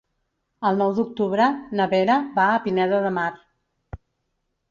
[0.69, 1.49] El nou d'octubre
[1.81, 3.29] na Vera va a Pineda de Mar.